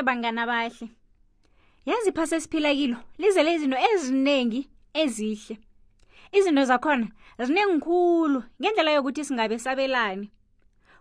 [0.00, 0.88] ke bangana bahle
[1.86, 4.60] yazi phase esiphila kilo lizele izinto eziningi
[5.02, 5.56] ezihle
[6.38, 7.06] izinto zakhona
[7.46, 10.26] zinengikhulu ngendlela yokuthi singabe sabelani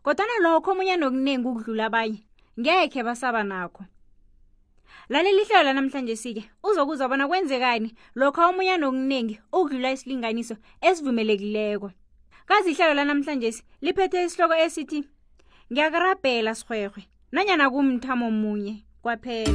[0.03, 2.19] kodwana lokho omunye nokuningi ukudlula abanye
[2.59, 3.83] ngekhe basaba nakho
[5.11, 7.89] lalela ihlelo lanamhlanje sike uzokuzwa bona kwenzekani
[8.19, 10.55] lokho omunye nokuningi ukudlula isilinganiso
[10.87, 11.87] esivumelekileko
[12.49, 13.49] kazi ihlelo lanamhlanje
[13.83, 14.99] liphethe isihloko esithi
[15.71, 17.01] ngiyakurabhela sihwehwe
[17.33, 19.53] nanyana kumthamo munye kwaphela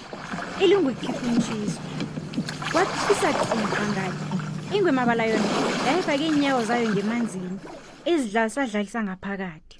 [0.61, 1.81] elingukhiphi umtshiso
[2.73, 4.15] kwathi isaqinga ngayo
[4.77, 5.49] ingwemabala yona
[5.87, 7.49] yayifake iinyawo zayo ngemanzini
[8.13, 9.77] izidlalo sadlalisa ngaphakathi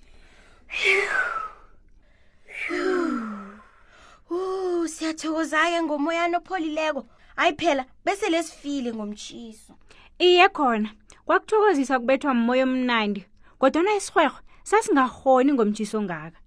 [4.95, 7.01] siyathokozake ngomoya nopholileko
[7.39, 9.73] hayi phela bese lesifile ngomtshiso
[10.19, 10.91] iye khona
[11.27, 13.23] kwakuthokozisa kubethwa mmoya omnandi
[13.61, 16.39] kodwana isirhwerho sasingarhoni ngomtshiso ngaka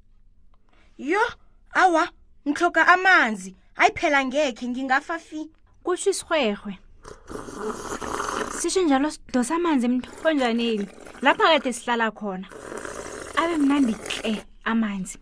[0.97, 1.23] yho
[1.81, 2.03] awa
[2.47, 5.39] ngihloga amanzi hayi phela ngekhe ngingafa fi
[5.83, 6.73] kusho isihwehwe
[8.59, 10.85] sisho njalo sidosa amanzi emthonjaneli
[11.25, 12.47] lapha kade sihlala khona
[13.41, 14.33] abe mnandi kle
[14.71, 15.17] amanzi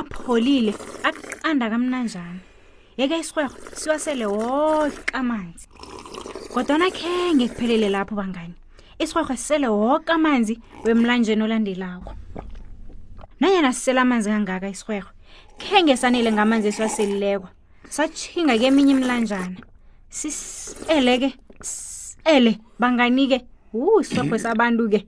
[0.00, 0.72] apholile
[1.08, 2.40] aqanda kamnanjani
[2.98, 5.66] yeke isirhwerho siwasele woke amanzi
[6.52, 8.56] kodwana khe ngekuphelele lapho bangani
[9.02, 10.54] isirhwerhwo sisele woke amanzi
[10.84, 12.10] wemlanjeni olandelakho
[13.40, 15.12] nanyena sisele amanzi kangaka isirhwerhwo
[15.66, 17.48] khenge sanele ngamanzi esiwaselileko
[17.94, 19.58] satshinga ke eminye imlanjana
[20.18, 21.28] sisele ke
[21.70, 23.38] sisele banganike
[23.78, 25.00] wu isirobho sabantu ke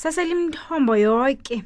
[0.00, 1.56] sasele imthombo yoke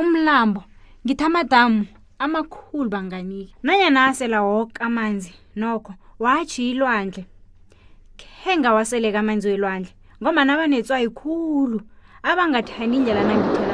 [0.00, 0.60] umlambo
[1.04, 1.80] ngithi amadamu
[2.24, 5.92] amakhulu banganike nanyana asela woke amanzi nokho
[6.24, 7.22] watshi ilwandle
[8.20, 9.90] khengawaseleka amanzi welwandle
[10.20, 11.78] ngoma nabanetswayikhulu
[12.28, 13.65] abangathani indlela nangithe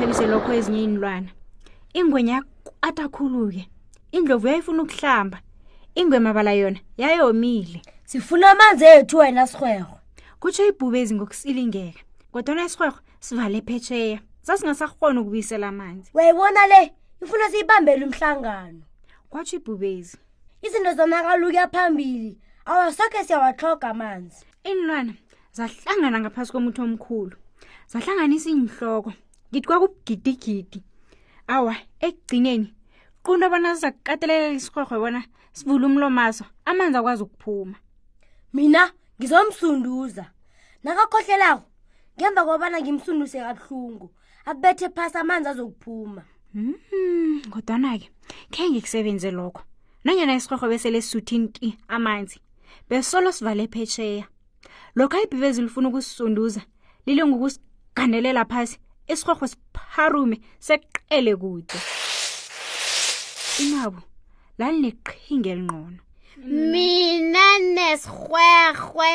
[0.00, 1.28] ithabise lokho ezinye inilwana
[2.00, 2.36] ingwenya
[2.88, 3.62] atakhulu-ke
[4.16, 5.38] indlovu yayifuna ukuhlamba
[5.94, 9.94] ingwemabala yona yayomile sifuna amanzi ethu wena sirhwerho
[10.40, 12.00] kutsho ibhubezi ngokusilingeka
[12.32, 16.80] kodwana isirhwerho sivale phetsheya sasingasarhona ukubuyisela amanzi wayibona le
[17.22, 18.82] ifuna siyibambele umhlangano
[19.30, 20.16] kwatsho ibhubezi
[20.64, 25.12] izinto zonakaluka phambili awasokhe siyawatloga amanzi inilwana
[25.56, 27.36] zahlangana ngaphasi komuthi omkhulu
[27.92, 29.12] zahlanganisa iyinhloko
[29.52, 30.78] ngithi kwakubugidigidi
[31.54, 31.74] awa
[32.06, 32.66] ekugcineni
[33.24, 35.20] qunda bona sizakukatelelela isirhorhwe bona
[35.52, 37.76] sivule umlomaso amanzi akwazi ukuphuma
[38.54, 38.82] mina
[39.18, 40.24] ngizomsunduza
[40.84, 41.62] nakakhohlelako
[42.16, 44.06] ngemva kobana ngimsunduse kabuhlungu
[44.50, 46.22] abethe phasi amanzi azokuphuma
[47.50, 49.62] ngodwana-ke hmm, mm, khe ngikusebenze lokho
[50.04, 52.38] nanyena isirhorho besele suthinti amanzi
[52.88, 54.24] besolo sivale phesheya
[54.96, 56.62] lokho ayibhibezi lifuna ukusisunduza
[57.06, 58.78] lilingukusiganelela phasi
[59.12, 61.76] isihwahwe sipharume seqele kude
[63.64, 64.00] inabo
[64.58, 66.00] lalineqhinga elingqono
[66.72, 69.10] mina nesihwehwe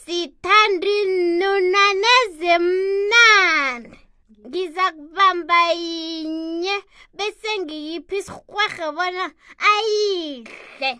[0.00, 3.98] sithanda inuna nezimnandi
[4.46, 6.76] ngizakubamba yinye
[7.16, 9.24] bese ngiyiphi isihwehwe bona
[9.72, 10.90] ayidle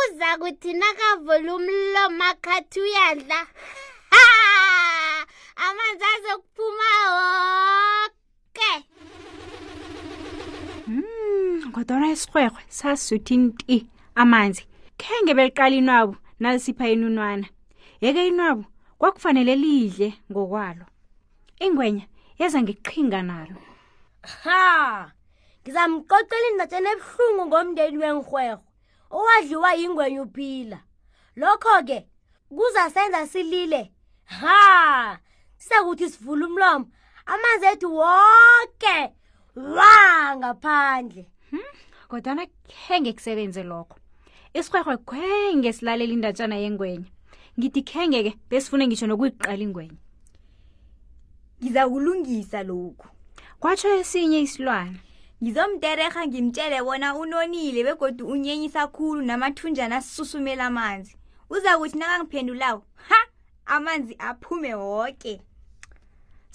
[0.00, 3.38] uza kuthi nakavula umlomo akhathi uyadla
[5.68, 8.70] amanzazi okuphuma wonke
[10.86, 13.76] mm kodwana isirhwerhwe sasuthi nti
[14.20, 14.62] amanzi
[15.00, 17.46] khenge beliqala inwabu nalisipha inunwana
[18.02, 18.64] yeke inwabu
[18.98, 20.84] kwakufanele lidle ngokwalo
[21.64, 22.04] ingwenya
[22.38, 23.58] yeza ngeqhinga nalo
[24.42, 24.62] ha
[25.62, 28.60] ngizamqoqela indatshana ebuhlungu ngomndeni wengirhwerho
[29.16, 30.78] owadliwa yingwenya uphila
[31.40, 31.98] lokho-ke
[32.56, 33.82] kuzasenza silile
[34.40, 34.59] ha
[35.84, 36.86] kuthi sivule umlomo
[37.26, 39.00] amanzi ethu wonke
[39.56, 39.94] wa
[40.36, 41.60] ngaphandle hmm?
[42.08, 42.52] kodwana hmm?
[42.86, 43.96] khenge kusebenze lokho
[44.54, 47.08] isikhwekhwe khwenge silalela indatshana yengwenya
[47.58, 49.98] ngithi khenge ke besifune ngisho nokuyiqala ingwenya
[51.62, 53.06] ngizakulungisa lokhu
[53.60, 54.98] kwatsho esinye isilwana
[55.42, 61.16] ngizomterekha ngimtshele bona unonile begodwa unyenyisa khulu namathunjana asisusumela amanzi
[61.50, 63.20] uza kuthi nakangiphendulawo ha
[63.74, 65.38] amanzi aphume woke okay.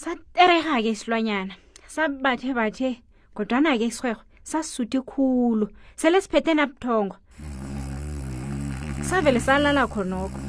[0.01, 1.53] satereka-ke isilwanyana
[1.94, 2.89] sabathe bathe
[3.36, 5.65] kodwana-ke isirhwerho sasisuthi khulu
[6.00, 7.15] sele siphethe nabuthongo
[9.07, 10.39] savele salala khonokho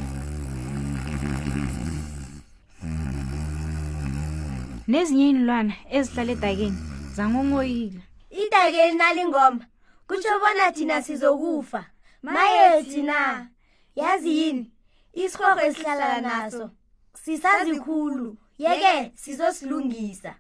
[4.91, 6.79] nezinye iinlwana ezihlala edakeni
[7.17, 8.03] zangongoyile
[8.43, 9.63] idakeni nalingoma
[10.09, 11.81] kutsho bona thina sizokufa
[12.27, 13.17] maye thina
[14.01, 14.65] yazi yini
[15.23, 16.65] isirhorho esihlala naso
[17.23, 18.29] sisazikhulu
[18.59, 20.35] yeke sizosilungisa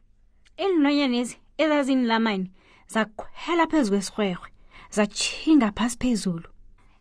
[0.59, 2.53] ilinonyanyezi ezazini lamayini
[2.89, 4.49] zakhwela phezu kwesirhwerhwe
[4.91, 6.49] zatshinga phasi phezulu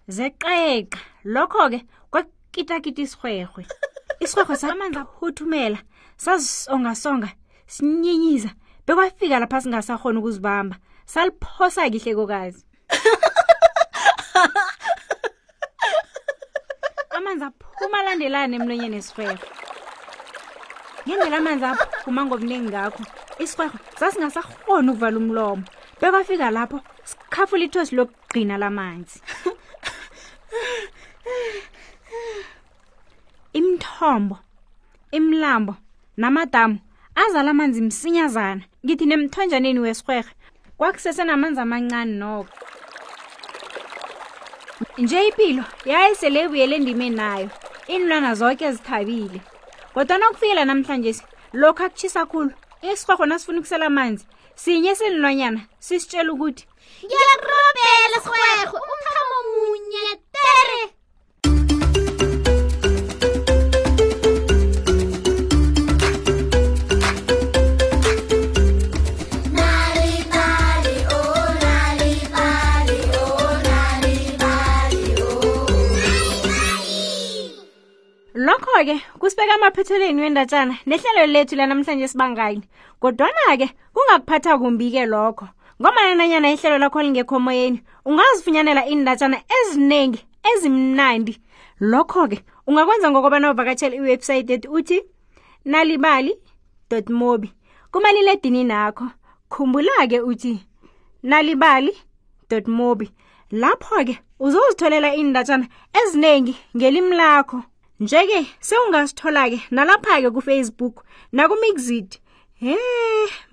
[0.08, 3.66] zeqeqa lokho-ke kwakitakita isirhwerhwe
[4.20, 5.78] isirhwerhwe samanzi aphuthumela
[6.18, 7.30] sazisongasonga
[7.68, 8.50] sinyenyiza
[8.88, 12.66] bekwafika lapha singasahona ukuzibamba saliphosa-ke ihlekokazi
[17.16, 19.48] amanzi aphuma alandelana emlonyeni esirhwerhwe
[21.08, 23.02] ngendlela amanzi apho kuma ngobuningi ngakho
[23.44, 25.64] isikwerho sasingasarhoni ukuvala umlomo
[26.00, 26.78] bekwafika lapho
[27.10, 29.22] sikhafula ithosi lokugqina la manzi
[33.58, 34.36] imithombo
[35.18, 35.74] imlambo
[36.18, 36.78] namadamu
[37.22, 40.32] azala amanzi msinyazana ngithi nemthonjaneni wesikwerhe
[40.78, 42.50] kwakusesenamanzi amancane noko
[44.98, 47.50] nje ipilo yayeseleibuyela endimeni nayo
[47.90, 49.40] iinlwana zonke zithabile
[49.96, 51.24] kodwana ukufikela namhlanje si
[51.62, 52.52] lokhu akutshisa khulu
[52.88, 54.24] isirhwarhona sifuna ukusela amanzi
[54.62, 56.64] sinye silinwanyana sisitshela ukuthi
[57.06, 60.80] ngiyakurobela sirhwerho umthamo munye tere
[79.26, 82.62] kusibeka amaphethelweni wendatshana nehlelo lethu lanamhlanje sibangani
[83.02, 85.48] kodwana-ke kungakuphatha kumbi-ke lokho
[85.82, 90.20] ngomananyana ihlelo lakho lingekhomoyeni ungazifunyanela iindatshana eziningi
[90.50, 91.34] ezimnandi
[91.92, 92.38] lokho-ke
[92.70, 94.98] ungakwenza ngokobana uvakatshela iwebhsayithi ethi uthi
[95.72, 96.32] nalibali
[97.10, 97.50] mobi
[97.92, 99.10] kumaliledini nakho
[99.52, 100.54] khumbula-ke uthi
[101.24, 101.94] nalibali
[102.78, 103.08] mobi
[103.62, 105.66] lapho-ke uzozitholela iindatshana
[106.00, 107.60] eziningi ngelimi lakho
[108.00, 112.20] Njeke sewungasithola ke nalapha ke ku Facebook na ku Mixit.
[112.60, 112.76] He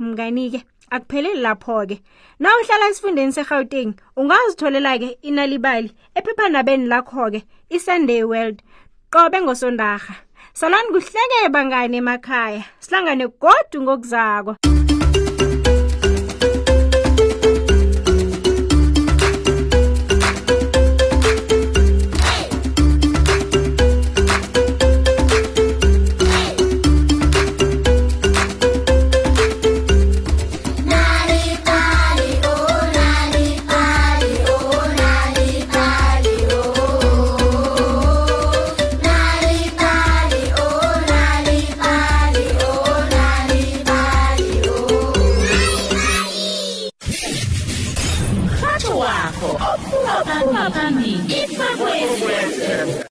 [0.02, 0.60] mngani ke
[0.90, 1.96] akupheleli lapho ke.
[2.42, 7.40] Na uhlala esifundeni seGauteng ungazitholela ke inalibali ephephandabeni lakho ke
[7.70, 8.64] iSunday World
[9.14, 10.14] qobe ngosondarha.
[10.52, 12.66] Salani kuhleke bangane emakhaya.
[12.82, 14.71] Silangane godu ngokuzako.